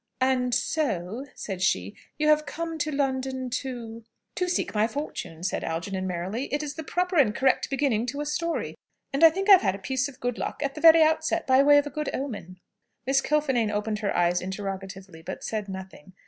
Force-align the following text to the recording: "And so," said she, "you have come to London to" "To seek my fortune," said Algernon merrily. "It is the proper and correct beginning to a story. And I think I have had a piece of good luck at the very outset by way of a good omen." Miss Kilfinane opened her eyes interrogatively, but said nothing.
"And 0.19 0.55
so," 0.55 1.27
said 1.35 1.61
she, 1.61 1.95
"you 2.17 2.27
have 2.27 2.47
come 2.47 2.79
to 2.79 2.91
London 2.91 3.51
to" 3.51 4.03
"To 4.37 4.49
seek 4.49 4.73
my 4.73 4.87
fortune," 4.87 5.43
said 5.43 5.63
Algernon 5.63 6.07
merrily. 6.07 6.45
"It 6.51 6.63
is 6.63 6.73
the 6.73 6.83
proper 6.83 7.17
and 7.17 7.35
correct 7.35 7.69
beginning 7.69 8.07
to 8.07 8.21
a 8.21 8.25
story. 8.25 8.73
And 9.13 9.23
I 9.23 9.29
think 9.29 9.47
I 9.47 9.51
have 9.51 9.61
had 9.61 9.75
a 9.75 9.77
piece 9.77 10.07
of 10.07 10.19
good 10.19 10.39
luck 10.39 10.63
at 10.63 10.73
the 10.73 10.81
very 10.81 11.03
outset 11.03 11.45
by 11.45 11.61
way 11.61 11.77
of 11.77 11.85
a 11.85 11.91
good 11.91 12.09
omen." 12.15 12.59
Miss 13.05 13.21
Kilfinane 13.21 13.69
opened 13.69 13.99
her 13.99 14.17
eyes 14.17 14.41
interrogatively, 14.41 15.21
but 15.21 15.43
said 15.43 15.69
nothing. 15.69 16.13